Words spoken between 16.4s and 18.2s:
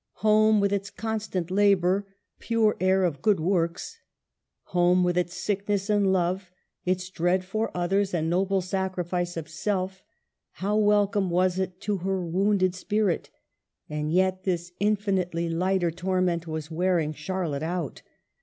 was wearing Charlotte out.